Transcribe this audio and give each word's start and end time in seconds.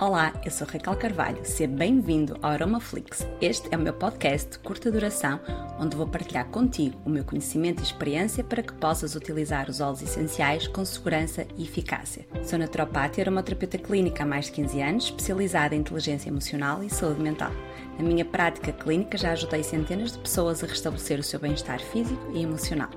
Olá, 0.00 0.32
eu 0.44 0.50
sou 0.52 0.64
Raquel 0.64 0.94
Carvalho, 0.94 1.40
seja 1.42 1.68
bem-vindo 1.68 2.38
ao 2.40 2.52
Aromaflix. 2.52 3.26
Este 3.40 3.66
é 3.72 3.76
o 3.76 3.80
meu 3.80 3.92
podcast 3.92 4.52
de 4.52 4.58
curta 4.60 4.92
duração, 4.92 5.40
onde 5.76 5.96
vou 5.96 6.06
partilhar 6.06 6.46
contigo 6.46 6.96
o 7.04 7.10
meu 7.10 7.24
conhecimento 7.24 7.80
e 7.80 7.82
experiência 7.82 8.44
para 8.44 8.62
que 8.62 8.72
possas 8.74 9.16
utilizar 9.16 9.68
os 9.68 9.80
óleos 9.80 10.00
essenciais 10.00 10.68
com 10.68 10.84
segurança 10.84 11.44
e 11.56 11.64
eficácia. 11.64 12.24
Sou 12.44 12.60
naturopata 12.60 13.18
e 13.18 13.22
aromaterapeuta 13.22 13.76
clínica 13.76 14.22
há 14.22 14.26
mais 14.26 14.44
de 14.44 14.52
15 14.52 14.80
anos, 14.80 15.04
especializada 15.06 15.74
em 15.74 15.80
inteligência 15.80 16.28
emocional 16.28 16.80
e 16.84 16.88
saúde 16.88 17.20
mental. 17.20 17.50
Na 17.98 18.04
minha 18.04 18.24
prática 18.24 18.72
clínica 18.72 19.18
já 19.18 19.32
ajudei 19.32 19.64
centenas 19.64 20.12
de 20.12 20.18
pessoas 20.18 20.62
a 20.62 20.66
restabelecer 20.68 21.18
o 21.18 21.22
seu 21.22 21.40
bem-estar 21.40 21.80
físico 21.80 22.30
e 22.32 22.42
emocional. 22.42 22.90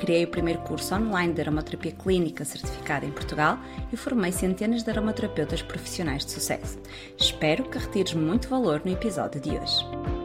Criei 0.00 0.24
o 0.24 0.28
primeiro 0.28 0.60
curso 0.62 0.94
online 0.96 1.32
de 1.32 1.40
aromaterapia 1.40 1.92
clínica 1.92 2.44
certificado 2.44 3.06
em 3.06 3.12
Portugal 3.12 3.56
e 3.92 3.96
formei 3.96 4.32
centenas 4.32 4.82
de 4.82 4.90
aromaterapeutas 4.90 5.62
profissionais 5.62 6.24
de 6.24 6.32
sucesso. 6.32 6.78
Espero 7.16 7.64
que 7.70 7.78
retires 7.78 8.14
muito 8.14 8.48
valor 8.48 8.82
no 8.84 8.92
episódio 8.92 9.40
de 9.40 9.50
hoje. 9.50 10.17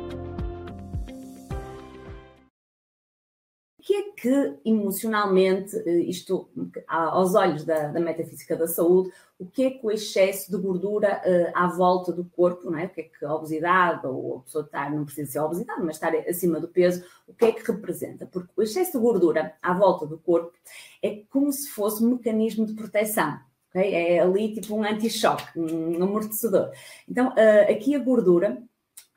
Que 4.24 4.58
emocionalmente, 4.64 5.76
eh, 5.86 6.00
isto 6.04 6.50
aos 6.88 7.36
olhos 7.36 7.66
da, 7.66 7.90
da, 7.90 8.00
metafísica 8.00 8.56
da 8.56 8.70
saúde, 8.70 9.12
o 9.38 9.46
que 9.46 9.66
é 9.66 9.72
que 9.72 9.86
o 9.86 9.92
excesso 9.92 10.50
de 10.50 10.58
gordura 10.58 11.22
uh, 11.26 11.52
à 11.54 11.68
volta 11.68 12.14
do 12.14 12.24
corpo, 12.24 12.72
não 12.72 12.80
é? 12.80 12.86
o 12.86 12.90
que 12.90 13.02
é 13.02 13.04
que 13.04 13.26
a 13.26 13.36
obesidade, 13.36 14.08
ou 14.08 14.38
a 14.38 14.40
pessoa 14.44 14.64
estar, 14.64 14.90
não 14.90 15.04
precisa 15.04 15.30
ser 15.30 15.40
obesidade, 15.40 15.82
mas 15.84 15.98
estar 15.98 16.16
acima 16.16 16.58
do 16.62 16.70
peso, 16.70 17.04
o 17.28 17.34
que 17.34 17.44
é 17.44 17.52
que 17.52 17.70
representa? 17.70 18.26
Porque 18.26 18.48
o 18.56 18.62
excesso 18.62 18.94
de 18.94 19.00
gordura 19.00 19.56
à 19.62 19.74
volta 19.74 20.06
do 20.06 20.18
corpo 20.18 20.54
é 21.02 21.22
como 21.30 21.52
se 21.52 21.68
fosse 21.68 22.02
um 22.02 22.12
mecanismo 22.12 22.66
de 22.66 22.76
proteção. 22.76 23.38
Okay? 23.72 23.94
É 23.94 24.20
ali 24.22 24.54
tipo 24.54 24.74
um 24.74 24.86
anti-choque, 24.86 25.60
um 25.60 26.02
amortecedor. 26.02 26.72
Então, 27.10 27.28
uh, 27.28 27.70
aqui 27.70 27.94
a 27.94 28.00
gordura, 28.00 28.64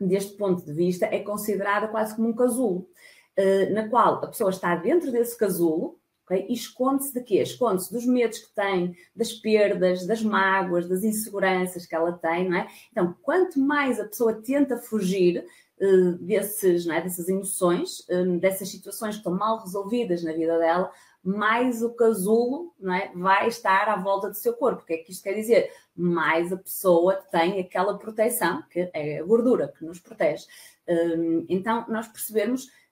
deste 0.00 0.36
ponto 0.36 0.64
de 0.64 0.72
vista, 0.72 1.06
é 1.06 1.20
considerada 1.20 1.86
quase 1.86 2.16
como 2.16 2.28
um 2.28 2.34
casulo. 2.34 2.88
Eh, 3.36 3.68
na 3.68 3.86
qual 3.88 4.14
a 4.24 4.28
pessoa 4.28 4.48
está 4.48 4.74
dentro 4.76 5.12
desse 5.12 5.36
casulo 5.36 5.98
okay? 6.24 6.46
e 6.48 6.54
esconde-se 6.54 7.12
de 7.12 7.20
quê? 7.22 7.42
Esconde-se 7.42 7.92
dos 7.92 8.06
medos 8.06 8.38
que 8.38 8.54
tem, 8.54 8.96
das 9.14 9.32
perdas, 9.32 10.06
das 10.06 10.22
mágoas, 10.22 10.88
das 10.88 11.04
inseguranças 11.04 11.84
que 11.84 11.94
ela 11.94 12.12
tem, 12.12 12.48
não 12.48 12.56
é? 12.56 12.68
Então, 12.90 13.14
quanto 13.22 13.60
mais 13.60 14.00
a 14.00 14.06
pessoa 14.06 14.32
tenta 14.32 14.78
fugir 14.78 15.44
uh, 15.78 16.12
desses, 16.12 16.86
é? 16.86 17.02
dessas 17.02 17.28
emoções, 17.28 18.06
um, 18.08 18.38
dessas 18.38 18.70
situações 18.70 19.16
que 19.16 19.20
estão 19.20 19.34
mal 19.34 19.60
resolvidas 19.60 20.24
na 20.24 20.32
vida 20.32 20.58
dela, 20.58 20.90
mais 21.22 21.82
o 21.82 21.90
casulo 21.90 22.72
é? 22.84 23.10
vai 23.14 23.48
estar 23.48 23.86
à 23.88 23.96
volta 23.96 24.30
do 24.30 24.34
seu 24.34 24.54
corpo. 24.54 24.82
O 24.82 24.86
que 24.86 24.94
é 24.94 24.98
que 24.98 25.12
isto 25.12 25.22
quer 25.22 25.34
dizer? 25.34 25.70
Mais 25.94 26.52
a 26.52 26.56
pessoa 26.56 27.16
tem 27.30 27.60
aquela 27.60 27.98
proteção, 27.98 28.62
que 28.70 28.88
é 28.94 29.18
a 29.18 29.24
gordura 29.24 29.74
que 29.76 29.84
nos 29.84 30.00
protege. 30.00 30.46
Um, 30.88 31.44
então, 31.48 31.84
nós 31.88 32.06
percebemos 32.06 32.68
eh, 32.68 32.85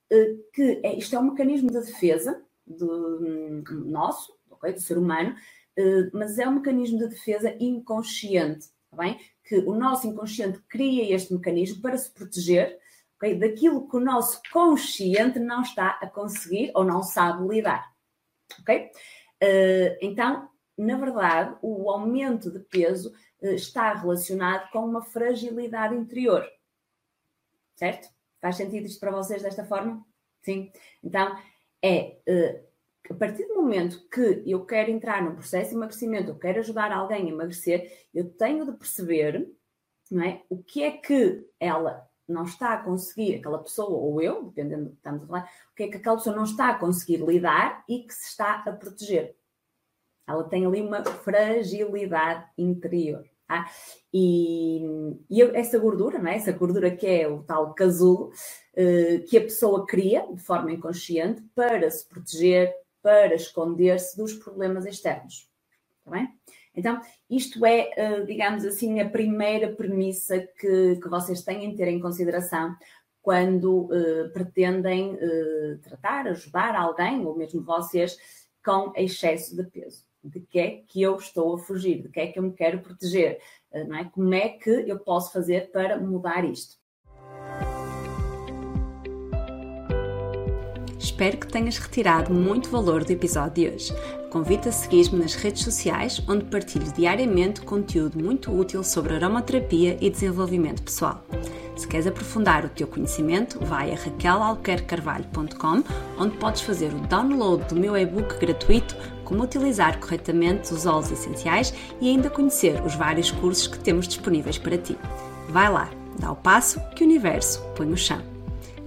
que 0.52 0.80
é, 0.82 0.96
isto 0.96 1.16
é 1.16 1.18
um 1.18 1.30
mecanismo 1.30 1.70
de 1.70 1.80
defesa 1.80 2.44
do 2.66 3.18
hum, 3.20 3.64
nosso, 3.86 4.36
okay, 4.50 4.72
do 4.72 4.80
ser 4.80 4.98
humano, 4.98 5.34
eh, 5.76 6.10
mas 6.12 6.38
é 6.38 6.48
um 6.48 6.56
mecanismo 6.56 6.98
de 6.98 7.08
defesa 7.08 7.54
inconsciente, 7.60 8.68
tá 8.90 8.96
bem? 8.96 9.18
Que 9.44 9.58
o 9.58 9.74
nosso 9.74 10.06
inconsciente 10.06 10.60
cria 10.68 11.14
este 11.14 11.32
mecanismo 11.34 11.82
para 11.82 11.98
se 11.98 12.10
proteger 12.12 12.78
okay, 13.16 13.38
daquilo 13.38 13.88
que 13.88 13.96
o 13.96 14.00
nosso 14.00 14.40
consciente 14.52 15.38
não 15.38 15.62
está 15.62 15.98
a 16.00 16.08
conseguir 16.08 16.70
ou 16.74 16.84
não 16.84 17.02
sabe 17.02 17.46
lidar, 17.46 17.92
ok? 18.60 18.90
Eh, 19.40 19.98
então, 20.00 20.48
na 20.76 20.96
verdade, 20.96 21.56
o 21.62 21.90
aumento 21.90 22.50
de 22.50 22.60
peso 22.60 23.12
está 23.42 23.92
relacionado 23.92 24.70
com 24.70 24.86
uma 24.86 25.02
fragilidade 25.02 25.94
interior, 25.94 26.48
certo? 27.74 28.13
Faz 28.44 28.56
sentido 28.56 28.84
isto 28.84 29.00
para 29.00 29.10
vocês 29.10 29.42
desta 29.42 29.64
forma? 29.64 30.04
Sim. 30.42 30.70
Então, 31.02 31.34
é 31.82 32.18
uh, 32.28 32.62
a 33.10 33.14
partir 33.14 33.46
do 33.46 33.54
momento 33.54 34.06
que 34.10 34.42
eu 34.44 34.66
quero 34.66 34.90
entrar 34.90 35.22
num 35.22 35.34
processo 35.34 35.70
de 35.70 35.76
emagrecimento, 35.76 36.28
eu 36.28 36.38
quero 36.38 36.58
ajudar 36.58 36.92
alguém 36.92 37.24
a 37.24 37.30
emagrecer, 37.30 38.06
eu 38.12 38.28
tenho 38.28 38.66
de 38.66 38.76
perceber 38.76 39.50
não 40.10 40.22
é, 40.22 40.42
o 40.50 40.62
que 40.62 40.82
é 40.82 40.90
que 40.90 41.48
ela 41.58 42.06
não 42.28 42.44
está 42.44 42.74
a 42.74 42.84
conseguir, 42.84 43.36
aquela 43.36 43.62
pessoa, 43.62 43.96
ou 43.96 44.20
eu, 44.20 44.42
dependendo 44.50 44.84
do 44.84 44.90
que 44.90 44.96
estamos 44.96 45.22
a 45.22 45.26
falar, 45.26 45.50
o 45.72 45.74
que 45.74 45.84
é 45.84 45.88
que 45.88 45.96
aquela 45.96 46.16
pessoa 46.18 46.36
não 46.36 46.44
está 46.44 46.68
a 46.68 46.78
conseguir 46.78 47.24
lidar 47.24 47.82
e 47.88 48.02
que 48.02 48.12
se 48.12 48.28
está 48.28 48.56
a 48.56 48.72
proteger. 48.72 49.38
Ela 50.26 50.44
tem 50.44 50.66
ali 50.66 50.82
uma 50.82 51.02
fragilidade 51.02 52.46
interior. 52.58 53.24
Tá? 53.46 53.70
E, 54.12 54.80
e, 55.28 55.42
essa 55.42 55.78
gordura, 55.78 56.18
não 56.18 56.30
é? 56.30 56.36
essa 56.36 56.52
gordura 56.52 56.90
que 56.90 57.06
é 57.06 57.28
o 57.28 57.42
tal 57.42 57.74
casulo, 57.74 58.32
eh, 58.74 59.18
que 59.28 59.36
a 59.36 59.42
pessoa 59.42 59.86
cria 59.86 60.26
de 60.32 60.40
forma 60.40 60.72
inconsciente 60.72 61.42
para 61.54 61.90
se 61.90 62.08
proteger, 62.08 62.74
para 63.02 63.34
esconder-se 63.34 64.16
dos 64.16 64.32
problemas 64.32 64.86
externos. 64.86 65.50
Está 65.98 66.10
bem? 66.10 66.28
Então, 66.74 67.00
isto 67.28 67.64
é, 67.66 67.90
eh, 67.96 68.20
digamos 68.22 68.64
assim, 68.64 69.00
a 69.00 69.08
primeira 69.08 69.74
premissa 69.74 70.38
que, 70.58 70.96
que 70.96 71.08
vocês 71.08 71.42
têm 71.42 71.70
de 71.70 71.76
ter 71.76 71.88
em 71.88 72.00
consideração 72.00 72.74
quando 73.20 73.84
uh, 73.86 74.30
pretendem 74.34 75.18
tratar, 75.80 76.28
ajudar 76.28 76.76
alguém, 76.76 77.24
ou 77.24 77.34
mesmo 77.34 77.64
vocês, 77.64 78.18
com 78.62 78.92
excesso 78.94 79.56
de 79.56 79.64
peso 79.64 80.04
de 80.24 80.40
que 80.40 80.58
é 80.58 80.70
que 80.88 81.02
eu 81.02 81.16
estou 81.16 81.54
a 81.54 81.58
fugir, 81.58 82.02
de 82.02 82.08
que 82.08 82.20
é 82.20 82.26
que 82.28 82.38
eu 82.38 82.42
me 82.42 82.52
quero 82.52 82.80
proteger, 82.80 83.38
eh, 83.72 83.84
não 83.84 83.96
é? 83.96 84.04
Como 84.04 84.32
é 84.34 84.48
que 84.48 84.70
eu 84.70 84.98
posso 84.98 85.32
fazer 85.32 85.70
para 85.70 85.98
mudar 85.98 86.44
isto? 86.44 86.76
Espero 90.98 91.36
que 91.36 91.46
tenhas 91.46 91.78
retirado 91.78 92.32
muito 92.34 92.68
valor 92.70 93.04
do 93.04 93.12
episódio 93.12 93.70
de 93.70 93.74
hoje. 93.74 93.92
Convido 94.30 94.68
a 94.68 94.72
seguir-me 94.72 95.20
nas 95.20 95.34
redes 95.34 95.62
sociais, 95.62 96.20
onde 96.28 96.46
partilho 96.46 96.90
diariamente 96.92 97.60
conteúdo 97.60 98.18
muito 98.18 98.50
útil 98.50 98.82
sobre 98.82 99.14
aromaterapia 99.14 99.96
e 100.00 100.10
desenvolvimento 100.10 100.82
pessoal. 100.82 101.24
Se 101.76 101.88
queres 101.88 102.06
aprofundar 102.06 102.64
o 102.64 102.68
teu 102.68 102.86
conhecimento, 102.86 103.58
vai 103.64 103.92
a 103.92 103.96
raquelalquercarvalho.com, 103.96 105.82
onde 106.18 106.36
podes 106.36 106.62
fazer 106.62 106.92
o 106.94 107.00
download 107.00 107.64
do 107.64 107.74
meu 107.74 107.96
e-book 107.96 108.38
gratuito 108.38 108.96
Como 109.24 109.42
utilizar 109.42 109.98
corretamente 109.98 110.72
os 110.72 110.86
óleos 110.86 111.10
essenciais 111.10 111.74
e 112.00 112.08
ainda 112.08 112.30
conhecer 112.30 112.80
os 112.84 112.94
vários 112.94 113.30
cursos 113.30 113.66
que 113.66 113.78
temos 113.78 114.06
disponíveis 114.06 114.58
para 114.58 114.78
ti. 114.78 114.96
Vai 115.48 115.70
lá, 115.70 115.90
dá 116.18 116.30
o 116.30 116.36
passo 116.36 116.80
que 116.94 117.02
o 117.02 117.06
universo 117.06 117.62
põe 117.74 117.86
no 117.86 117.96
chão. 117.96 118.20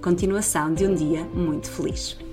Continuação 0.00 0.72
de 0.72 0.86
um 0.86 0.94
dia 0.94 1.24
muito 1.34 1.68
feliz. 1.68 2.27